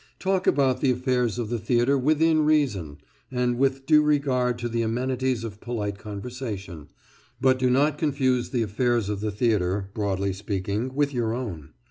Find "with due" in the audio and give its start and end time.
3.59-4.01